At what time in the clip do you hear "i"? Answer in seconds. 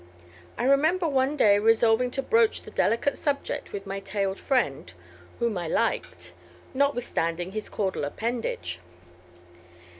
0.57-0.63, 5.59-5.67